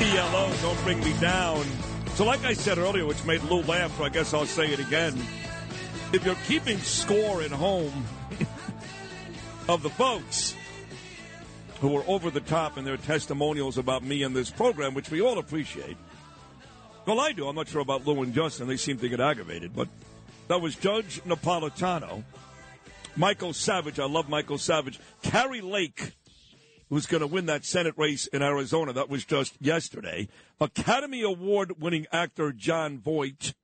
[0.00, 1.64] ELO, don't bring me down.
[2.14, 4.80] So, like I said earlier, which made Lou laugh, so I guess I'll say it
[4.80, 5.14] again.
[6.12, 8.04] If you're keeping score at home
[9.68, 10.54] of the folks
[11.80, 15.20] who are over the top in their testimonials about me and this program, which we
[15.20, 15.96] all appreciate.
[17.06, 17.48] Well, I do.
[17.48, 18.68] I'm not sure about Lou and Justin.
[18.68, 19.74] They seem to get aggravated.
[19.74, 19.88] But
[20.48, 22.22] that was Judge Napolitano,
[23.16, 23.98] Michael Savage.
[23.98, 25.00] I love Michael Savage.
[25.22, 26.12] Kari Lake,
[26.90, 28.92] who's going to win that Senate race in Arizona.
[28.92, 30.28] That was just yesterday.
[30.60, 33.54] Academy Award winning actor Jon Voight,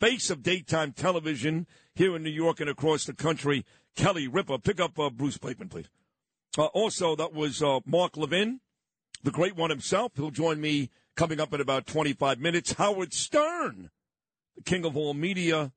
[0.00, 3.64] face of daytime television here in New York and across the country,
[3.96, 4.58] Kelly Ripa.
[4.58, 5.88] Pick up uh, Bruce Blakeman, please.
[6.58, 8.60] Uh, also, that was uh, Mark Levin,
[9.22, 10.12] the great one himself.
[10.16, 12.72] He'll join me coming up in about 25 minutes.
[12.72, 13.90] Howard Stern,
[14.56, 15.72] the king of all media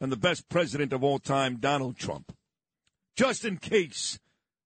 [0.00, 2.32] and the best president of all time, Donald Trump.
[3.16, 4.18] Just in case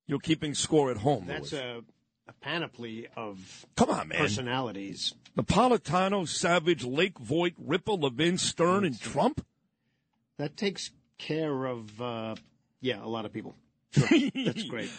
[0.06, 1.25] you're keeping score at home.
[1.27, 1.62] That's Louis.
[1.62, 1.81] a,
[2.28, 4.19] a panoply of Come on, man.
[4.19, 5.14] personalities.
[5.36, 9.45] Napolitano, Savage, Lake Voigt, Ripa, Levin, Stern, and Trump?
[10.39, 12.34] That takes care of, uh,
[12.80, 13.55] yeah, a lot of people.
[13.95, 14.06] Sure.
[14.34, 14.91] That's great.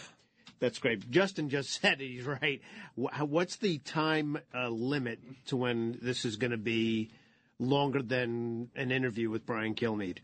[0.60, 1.10] That's great.
[1.10, 2.06] Justin just said it.
[2.08, 2.62] He's right.
[2.94, 7.10] What's the time uh, limit to when this is going to be
[7.58, 10.18] longer than an interview with Brian Kilmeade?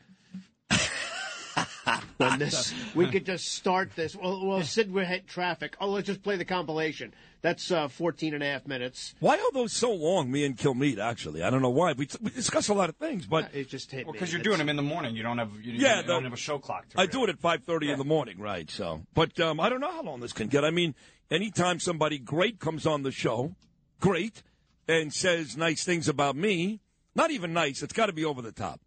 [2.17, 4.15] when this, we could just start this.
[4.17, 5.77] Well, well Sid, we're hit traffic.
[5.81, 7.13] Oh, let's just play the compilation.
[7.43, 9.15] That's uh, 14 and a half minutes.
[9.21, 11.43] Why are those so long, me and Kilmeade, actually?
[11.43, 11.93] I don't know why.
[11.93, 14.19] We, we discuss a lot of things, but It just hit Well, me.
[14.19, 15.17] because you're It's- doing them in the morning.
[15.17, 16.89] You don't have you, Yeah, you don't have a show clock.
[16.91, 18.71] To I do it at 5.30 in the morning, right?
[18.71, 20.65] So, But um, I don't know how long this can get.
[20.65, 20.95] I mean,
[21.31, 23.55] anytime somebody great comes on the show,
[24.01, 24.43] great,
[24.87, 26.81] and says nice things about me,
[27.15, 28.81] not even nice, it's got to be over the top.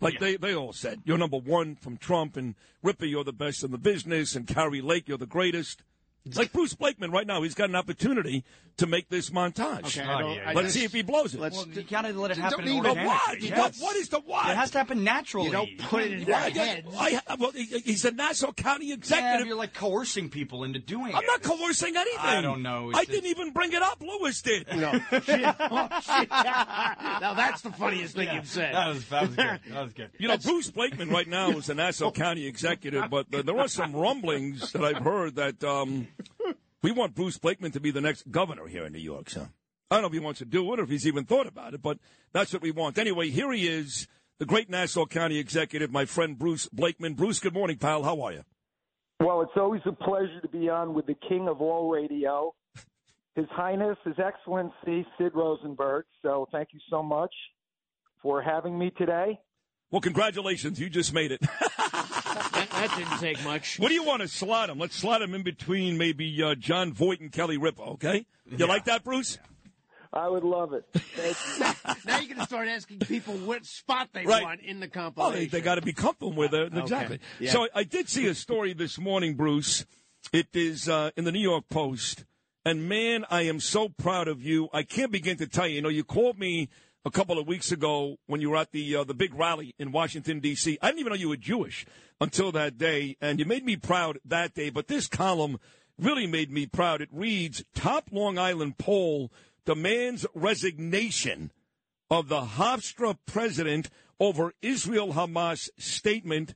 [0.00, 3.64] Like they, they all said, you're number one from Trump, and Ripa, you're the best
[3.64, 5.82] in the business, and Kari Lake, you're the greatest.
[6.26, 7.42] It's like Bruce Blakeman right now.
[7.42, 8.42] He's got an opportunity
[8.78, 9.86] to make this montage.
[9.86, 10.50] Okay, I don't- Oh, yeah.
[10.50, 11.40] I Let's just- see if he blows it.
[11.40, 13.16] let's- Well, you gotta let it happen Don't even- But organically.
[13.16, 13.40] what?
[13.40, 13.56] You Yes.
[13.58, 14.50] don't- what is the what?
[14.50, 15.46] It has to happen naturally.
[15.46, 16.86] You don't put it in their Why- heads.
[16.98, 19.10] I, well, he- he's a Nassau County executive.
[19.10, 19.46] Yeah, executive.
[19.46, 21.14] you're like coercing people into doing it.
[21.14, 22.18] I'm not coercing anything.
[22.20, 22.90] I don't know.
[22.90, 24.02] It's I just- didn't even bring it up.
[24.02, 24.66] Lewis did.
[24.76, 24.92] No.
[26.30, 28.74] now that's the funniest thing Yeah, you've said.
[28.74, 29.60] That was that was good.
[29.70, 30.10] That was good.
[30.18, 33.68] You know, Bruce Blakeman right now is a Nassau County executive, but uh, there are
[33.68, 36.08] some rumblings that I've heard that um,
[36.86, 39.28] we want Bruce Blakeman to be the next governor here in New York.
[39.28, 39.48] So
[39.90, 41.74] I don't know if he wants to do it or if he's even thought about
[41.74, 41.98] it, but
[42.32, 42.96] that's what we want.
[42.96, 44.06] Anyway, here he is,
[44.38, 47.14] the great Nassau County executive, my friend Bruce Blakeman.
[47.14, 48.04] Bruce, good morning, pal.
[48.04, 48.44] How are you?
[49.18, 52.54] Well, it's always a pleasure to be on with the king of all radio,
[53.34, 56.04] His Highness, His Excellency Sid Rosenberg.
[56.22, 57.34] So thank you so much
[58.22, 59.40] for having me today.
[59.90, 60.78] Well, congratulations.
[60.78, 61.40] You just made it.
[62.76, 63.78] That, that didn't take much.
[63.78, 64.78] what do you want to slot him?
[64.78, 68.26] Let's slot him in between maybe uh, Jon Voight and Kelly Ripa, okay?
[68.50, 69.38] You like that, Bruce?
[70.12, 70.84] I would love it.
[70.94, 71.94] Thank you.
[72.06, 74.42] Now you're going to start asking people what spot they Right.
[74.42, 75.40] want in the Oh, compilation.
[75.40, 76.72] they, they got to be comfortable with it.
[76.74, 77.18] Exactly.
[77.40, 77.50] Yeah.
[77.52, 79.84] So I did see a story this morning, Bruce.
[80.32, 82.24] It is uh, in the New York Post.
[82.64, 84.68] And man, I am so proud of you.
[84.72, 85.76] I can't begin to tell you.
[85.76, 86.68] You know, you called me
[87.06, 89.92] a couple of weeks ago when you were at the uh, the big rally in
[89.92, 90.76] Washington D.C.
[90.82, 91.86] I didn't even know you were Jewish
[92.20, 94.70] until that day, and you made me proud that day.
[94.70, 95.60] But this column
[95.96, 97.00] really made me proud.
[97.00, 99.30] It reads: Top Long Island pol
[99.64, 101.52] demands resignation
[102.10, 103.88] of the Hofstra president
[104.18, 106.54] over Israel Hamas statement,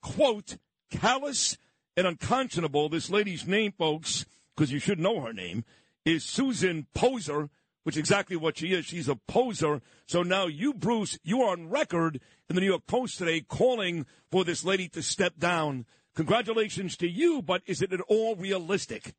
[0.00, 0.58] quote,
[0.92, 1.58] callous
[1.96, 2.88] and unconscionable.
[2.88, 5.64] This lady's name, folks, because you should know her name,
[6.04, 7.50] is Susan Poser,
[7.84, 8.86] which is exactly what she is.
[8.86, 9.80] She's a poser.
[10.06, 14.06] So now you, Bruce, you are on record in the New York Post today calling
[14.30, 15.86] for this lady to step down.
[16.14, 19.14] Congratulations to you, but is it at all realistic?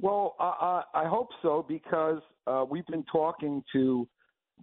[0.00, 4.08] Well, I, I hope so because uh, we've been talking to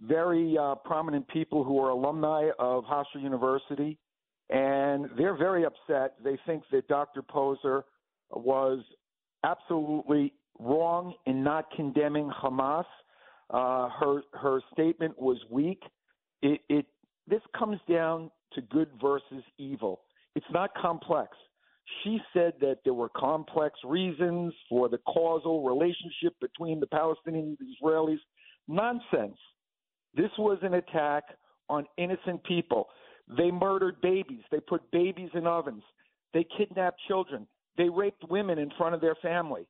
[0.02, 3.98] very uh, prominent people who are alumni of Hofstra University,
[4.50, 6.14] and they're very upset.
[6.22, 7.22] They think that Dr.
[7.22, 7.84] Poser
[8.30, 8.80] was
[9.44, 12.84] absolutely wrong in not condemning Hamas.
[13.50, 15.82] Uh, her her statement was weak.
[16.42, 16.86] It, it
[17.28, 20.02] this comes down to good versus evil.
[20.34, 21.36] It's not complex.
[22.02, 27.58] She said that there were complex reasons for the causal relationship between the Palestinians and
[27.58, 28.18] the Israelis.
[28.68, 29.38] Nonsense.
[30.14, 31.24] This was an attack
[31.68, 32.88] on innocent people.
[33.36, 34.42] They murdered babies.
[34.50, 35.82] They put babies in ovens.
[36.32, 37.46] They kidnapped children.
[37.76, 39.66] They raped women in front of their family.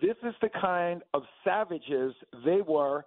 [0.00, 3.04] This is the kind of savages they were,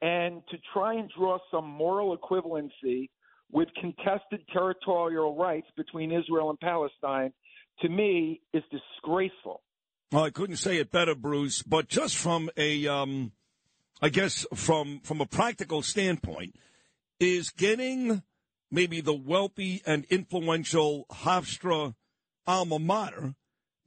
[0.00, 3.10] and to try and draw some moral equivalency
[3.50, 7.32] with contested territorial rights between Israel and Palestine,
[7.80, 9.62] to me, is disgraceful.
[10.12, 13.32] Well, I couldn't say it better, Bruce, but just from a um,
[14.00, 16.54] I guess from from a practical standpoint,
[17.20, 18.22] is getting
[18.70, 21.94] maybe the wealthy and influential Hofstra
[22.46, 23.34] alma mater,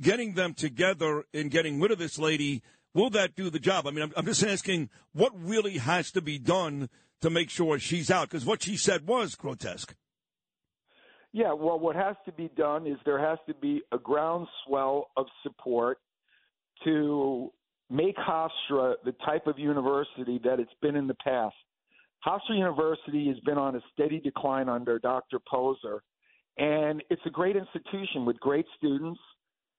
[0.01, 2.61] getting them together and getting rid of this lady.
[2.93, 3.87] Will that do the job?
[3.87, 6.89] I mean, I'm, I'm just asking what really has to be done
[7.21, 9.95] to make sure she's out because what she said was grotesque.
[11.33, 15.27] Yeah, well, what has to be done is there has to be a groundswell of
[15.43, 15.99] support
[16.83, 17.51] to
[17.89, 21.55] make Hofstra the type of university that it's been in the past.
[22.25, 25.39] Hofstra University has been on a steady decline under Dr.
[25.49, 26.03] Poser,
[26.57, 29.19] and it's a great institution with great students,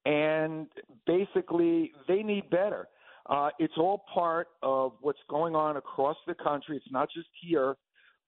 [0.05, 0.67] and
[1.07, 2.89] basically they need better.
[3.29, 6.77] Uh, it's all part of what's going on across the country.
[6.77, 7.77] It's not just here,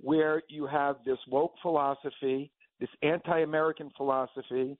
[0.00, 2.50] where you have this woke philosophy,
[2.80, 4.76] this anti-American philosophy,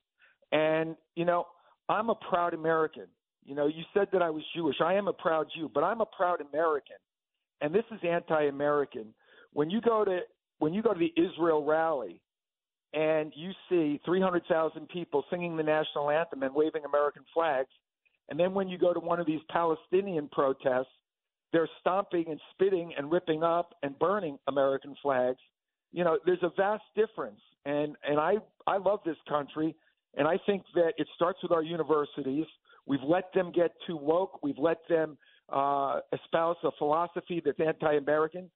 [0.53, 1.47] and you know
[1.89, 3.07] I'm a proud American.
[3.45, 4.77] You know, you said that I was Jewish.
[4.83, 6.97] I am a proud Jew, but I'm a proud American,
[7.61, 9.15] and this is anti-American.
[9.53, 10.21] When you go to
[10.59, 12.21] when you go to the Israel rally,
[12.95, 17.71] and you see 300,000 people singing the national anthem and waving American flags,
[18.29, 20.93] and then when you go to one of these Palestinian protests,
[21.53, 25.39] they're stomping and spitting and ripping up and burning American flags.
[25.93, 27.41] You know, there's a vast difference.
[27.65, 28.35] And and I
[28.67, 29.75] I love this country,
[30.17, 32.47] and I think that it starts with our universities.
[32.87, 34.43] We've let them get too woke.
[34.43, 35.17] We've let them
[35.49, 38.51] uh, espouse a philosophy that's anti-American.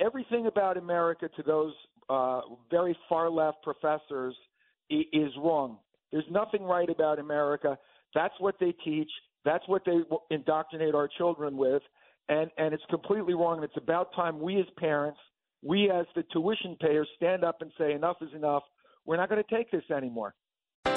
[0.00, 1.72] Everything about America to those
[2.08, 2.40] uh,
[2.70, 4.34] very far left professors
[4.90, 5.78] is wrong.
[6.12, 7.78] There's nothing right about America.
[8.14, 9.10] That's what they teach.
[9.44, 10.00] That's what they
[10.30, 11.82] indoctrinate our children with,
[12.28, 13.56] and and it's completely wrong.
[13.56, 15.18] And it's about time we as parents,
[15.62, 18.62] we as the tuition payers, stand up and say enough is enough.
[19.04, 20.34] We're not going to take this anymore.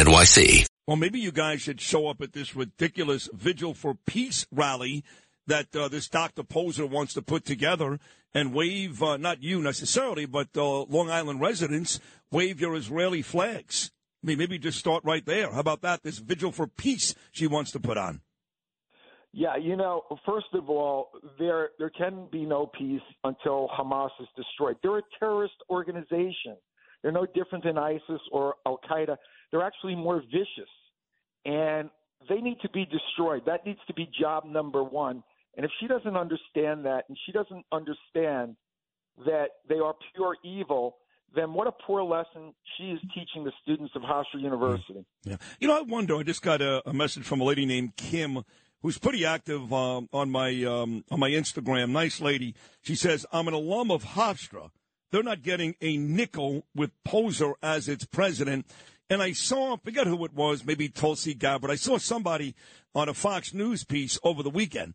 [0.00, 0.64] NYC.
[0.86, 5.04] Well, maybe you guys should show up at this ridiculous Vigil for Peace rally
[5.46, 6.42] that uh, this Dr.
[6.42, 7.98] Poser wants to put together
[8.32, 12.00] and wave, uh, not you necessarily, but uh, Long Island residents,
[12.32, 13.90] wave your Israeli flags.
[14.22, 15.52] I mean, maybe just start right there.
[15.52, 16.02] How about that?
[16.02, 18.22] This Vigil for Peace she wants to put on.
[19.32, 24.26] Yeah, you know, first of all, there there can be no peace until Hamas is
[24.34, 24.76] destroyed.
[24.82, 26.56] They're a terrorist organization.
[27.02, 29.16] They're no different than ISIS or Al Qaeda.
[29.50, 30.70] They're actually more vicious,
[31.44, 31.90] and
[32.28, 33.42] they need to be destroyed.
[33.46, 35.22] That needs to be job number one.
[35.56, 38.56] And if she doesn't understand that, and she doesn't understand
[39.26, 40.96] that they are pure evil,
[41.34, 45.04] then what a poor lesson she is teaching the students of Hofstra University.
[45.24, 45.36] Yeah.
[45.58, 48.42] You know, I wonder, I just got a, a message from a lady named Kim
[48.82, 51.90] who's pretty active um, on my um, on my Instagram.
[51.90, 52.54] Nice lady.
[52.82, 54.70] She says, I'm an alum of Hofstra.
[55.10, 58.66] They're not getting a nickel with Poser as its president.
[59.10, 61.70] And I saw, I forget who it was, maybe Tulsi Gabbard.
[61.70, 62.54] I saw somebody
[62.94, 64.94] on a Fox News piece over the weekend.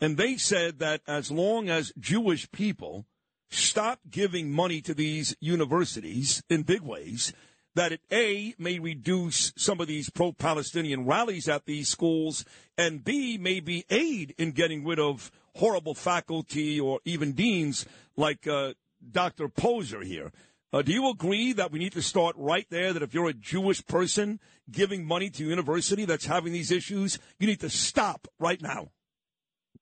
[0.00, 3.06] And they said that as long as Jewish people
[3.48, 7.32] stop giving money to these universities in big ways,
[7.74, 12.44] that it A, may reduce some of these pro Palestinian rallies at these schools,
[12.76, 18.46] and B, may be aid in getting rid of horrible faculty or even deans like
[18.46, 18.74] uh,
[19.10, 19.48] Dr.
[19.48, 20.32] Poser here.
[20.74, 22.92] Uh, do you agree that we need to start right there?
[22.92, 27.16] That if you're a Jewish person giving money to a university that's having these issues,
[27.38, 28.88] you need to stop right now.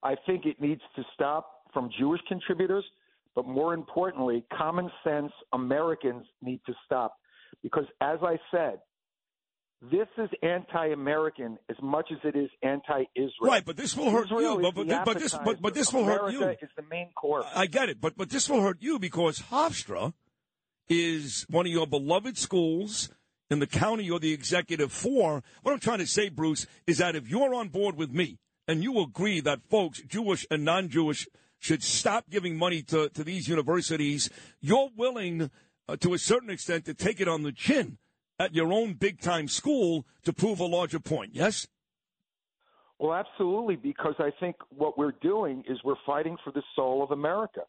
[0.03, 2.85] I think it needs to stop from Jewish contributors,
[3.35, 7.17] but more importantly, common sense Americans need to stop.
[7.63, 8.81] Because as I said,
[9.81, 13.33] this is anti-American as much as it is anti-Israel.
[13.41, 14.73] Right, but this will hurt Israel you.
[14.73, 16.67] But, but, but this, but, but this will America hurt you.
[16.67, 17.47] is the main course.
[17.55, 20.13] I get it, but but this will hurt you because Hofstra
[20.89, 23.11] is one of your beloved schools
[23.51, 25.43] in the county you're the executive for.
[25.63, 28.83] What I'm trying to say, Bruce, is that if you're on board with me and
[28.83, 31.27] you agree that folks, Jewish and non Jewish,
[31.59, 34.29] should stop giving money to, to these universities,
[34.61, 35.49] you're willing
[35.89, 37.99] uh, to a certain extent to take it on the chin
[38.39, 41.69] at your own big time school to prove a larger point, yes?
[42.99, 47.13] Well, absolutely, because I think what we're doing is we're fighting for the soul of
[47.13, 47.63] America.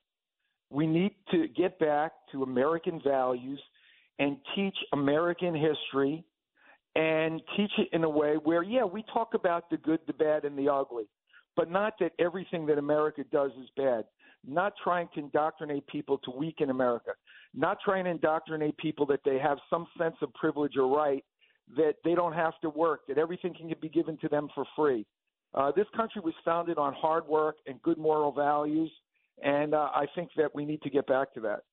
[0.73, 3.61] We need to get back to American values
[4.17, 6.23] and teach American history
[6.95, 10.45] and teach it in a way where, yeah, we talk about the good, the bad,
[10.45, 11.05] and the ugly,
[11.55, 14.05] but not that everything that America does is bad.
[14.47, 17.11] Not trying to indoctrinate people to weaken America.
[17.53, 21.23] Not trying to indoctrinate people that they have some sense of privilege or right,
[21.77, 25.05] that they don't have to work, that everything can be given to them for free.
[25.53, 28.91] Uh, this country was founded on hard work and good moral values,
[29.43, 31.63] and uh, I think that we need to get back to that.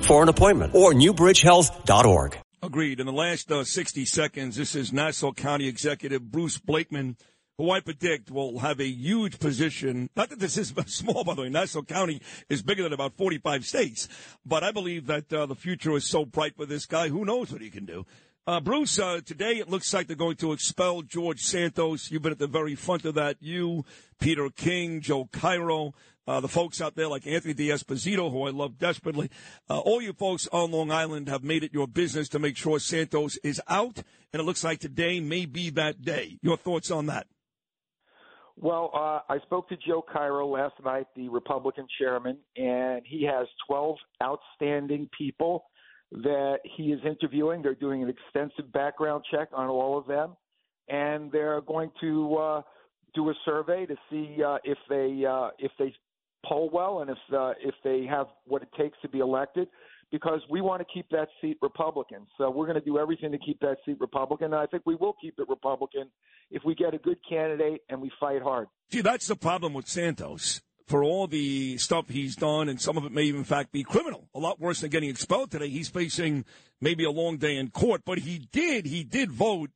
[0.00, 2.38] for an appointment or newbridgehealth.org.
[2.62, 2.98] Agreed.
[2.98, 7.18] In the last uh, 60 seconds, this is Nassau County Executive Bruce Blakeman,
[7.58, 10.08] who I predict will have a huge position.
[10.16, 11.50] Not that this is small, by the way.
[11.50, 14.08] Nassau County is bigger than about 45 states.
[14.46, 17.08] But I believe that uh, the future is so bright for this guy.
[17.08, 18.06] Who knows what he can do?
[18.46, 22.10] Uh, Bruce, uh, today it looks like they're going to expel George Santos.
[22.10, 23.36] You've been at the very front of that.
[23.40, 23.84] You,
[24.18, 25.94] Peter King, Joe Cairo,
[26.26, 29.30] uh, the folks out there like Anthony D'Esposito, who I love desperately.
[29.68, 32.78] Uh, all you folks on Long Island have made it your business to make sure
[32.78, 33.98] Santos is out,
[34.32, 36.38] and it looks like today may be that day.
[36.42, 37.26] Your thoughts on that?
[38.56, 43.48] Well, uh, I spoke to Joe Cairo last night, the Republican chairman, and he has
[43.66, 45.64] 12 outstanding people
[46.12, 47.62] that he is interviewing.
[47.62, 50.36] They're doing an extensive background check on all of them,
[50.88, 52.62] and they're going to uh,
[53.14, 55.92] do a survey to see uh, if they uh, if they
[56.46, 59.68] poll well and if uh, if they have what it takes to be elected.
[60.12, 63.38] Because we want to keep that seat Republican, so we're going to do everything to
[63.38, 64.52] keep that seat Republican.
[64.52, 66.08] And I think we will keep it Republican
[66.52, 68.68] if we get a good candidate and we fight hard.
[68.92, 73.04] See, that's the problem with Santos for all the stuff he's done, and some of
[73.04, 74.28] it may in fact, be criminal.
[74.34, 75.68] A lot worse than getting expelled today.
[75.68, 76.44] He's facing
[76.80, 79.70] maybe a long day in court, but he did, he did vote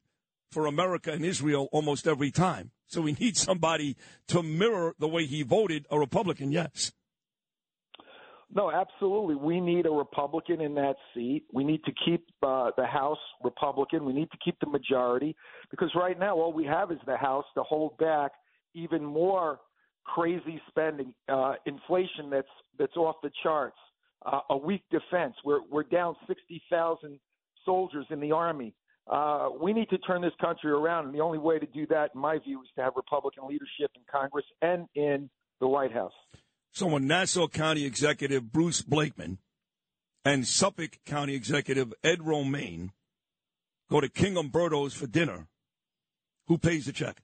[0.51, 2.71] for America and Israel almost every time.
[2.87, 3.97] So we need somebody
[4.29, 6.93] to mirror the way he voted, a Republican, yes.
[8.51, 9.35] No, absolutely.
[9.35, 11.45] We need a Republican in that seat.
[11.53, 14.07] We need to keep uh, the House Republican.
[14.07, 15.37] We need to keep the majority
[15.71, 18.33] because right now all we have is the House to hold back
[18.75, 19.61] even more
[20.05, 23.77] crazy spending, uh, inflation that's that's off the charts,
[24.25, 25.35] uh, a weak defense.
[25.45, 27.21] We're we're down sixty thousand
[27.67, 28.75] soldiers in the army.
[29.09, 32.11] Uh, we need to turn this country around, and the only way to do that,
[32.15, 36.13] in my view, is to have Republican leadership in Congress and in the White House.
[36.73, 39.39] So, when Nassau County Executive Bruce Blakeman
[40.25, 42.93] and Suffolk County Executive Ed Romaine
[43.91, 45.49] go to King Umberto's for dinner,
[46.47, 47.23] who pays the check?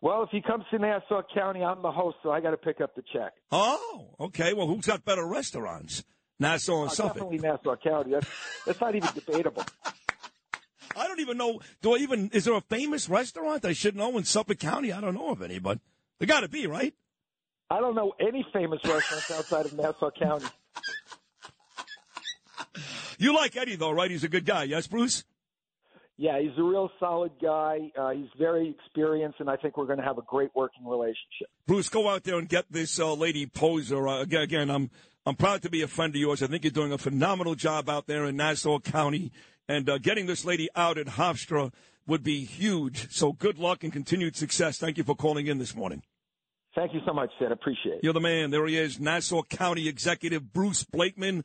[0.00, 2.80] Well, if he comes to Nassau County, I'm the host, so I got to pick
[2.80, 3.34] up the check.
[3.52, 4.52] Oh, okay.
[4.52, 6.02] Well, who's got better restaurants?
[6.42, 7.14] Nassau and Oh, Suffolk.
[7.14, 8.10] Definitely Nassau County.
[8.12, 8.26] That's,
[8.66, 9.64] that's not even debatable.
[10.96, 11.60] I don't even know.
[11.80, 12.28] Do I even?
[12.34, 14.92] Is there a famous restaurant I should know in Suffolk County?
[14.92, 15.78] I don't know of any, but
[16.18, 16.92] there got to be, right?
[17.70, 20.46] I don't know any famous restaurants outside of Nassau County.
[23.18, 24.10] You like Eddie though, right?
[24.10, 24.64] He's a good guy.
[24.64, 25.24] Yes, Bruce.
[26.18, 27.90] Yeah, he's a real solid guy.
[27.98, 31.48] Uh, he's very experienced, and I think we're going to have a great working relationship.
[31.66, 34.06] Bruce, go out there and get this uh, lady poser.
[34.06, 34.90] Uh, again, again, I'm
[35.24, 36.42] I'm proud to be a friend of yours.
[36.42, 39.30] I think you're doing a phenomenal job out there in Nassau County,
[39.68, 41.72] and uh, getting this lady out at Hofstra
[42.08, 43.12] would be huge.
[43.12, 44.78] So good luck and continued success.
[44.78, 46.02] Thank you for calling in this morning.
[46.74, 47.52] Thank you so much, Sid.
[47.52, 48.00] Appreciate it.
[48.02, 48.50] You're the man.
[48.50, 51.44] There he is, Nassau County Executive Bruce Blakeman.